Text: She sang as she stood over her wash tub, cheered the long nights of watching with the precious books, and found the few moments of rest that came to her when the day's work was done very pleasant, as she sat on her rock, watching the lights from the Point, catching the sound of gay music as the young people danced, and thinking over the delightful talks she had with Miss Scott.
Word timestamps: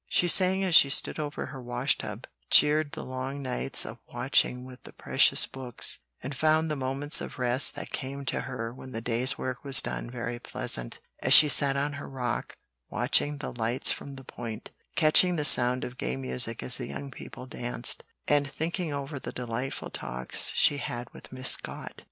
She 0.07 0.27
sang 0.27 0.63
as 0.63 0.73
she 0.73 0.89
stood 0.89 1.19
over 1.19 1.45
her 1.45 1.61
wash 1.61 1.99
tub, 1.99 2.25
cheered 2.49 2.93
the 2.93 3.03
long 3.05 3.43
nights 3.43 3.85
of 3.85 3.99
watching 4.11 4.65
with 4.65 4.81
the 4.83 4.91
precious 4.93 5.45
books, 5.45 5.99
and 6.23 6.33
found 6.35 6.71
the 6.71 6.75
few 6.75 6.79
moments 6.79 7.21
of 7.21 7.37
rest 7.37 7.75
that 7.75 7.91
came 7.91 8.25
to 8.25 8.41
her 8.41 8.73
when 8.73 8.93
the 8.93 9.01
day's 9.01 9.37
work 9.37 9.63
was 9.63 9.79
done 9.79 10.09
very 10.09 10.39
pleasant, 10.39 10.99
as 11.21 11.35
she 11.35 11.47
sat 11.47 11.77
on 11.77 11.93
her 11.93 12.09
rock, 12.09 12.57
watching 12.89 13.37
the 13.37 13.53
lights 13.53 13.91
from 13.91 14.15
the 14.15 14.23
Point, 14.25 14.71
catching 14.95 15.35
the 15.35 15.45
sound 15.45 15.83
of 15.83 15.99
gay 15.99 16.15
music 16.15 16.63
as 16.63 16.77
the 16.77 16.87
young 16.87 17.11
people 17.11 17.45
danced, 17.45 18.03
and 18.27 18.47
thinking 18.49 18.91
over 18.91 19.19
the 19.19 19.31
delightful 19.31 19.91
talks 19.91 20.51
she 20.55 20.77
had 20.77 21.11
with 21.13 21.31
Miss 21.31 21.49
Scott. 21.49 21.93